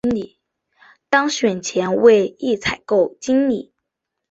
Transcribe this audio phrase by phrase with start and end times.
[1.11, 3.71] 当选前为一采购经理。